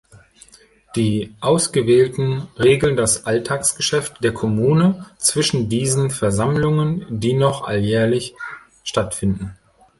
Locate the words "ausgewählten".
1.41-2.47